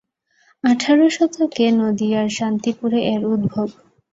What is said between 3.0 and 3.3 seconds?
এর